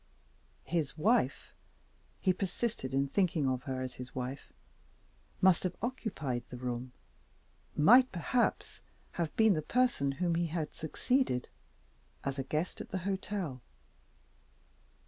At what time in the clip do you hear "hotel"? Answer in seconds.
13.05-13.61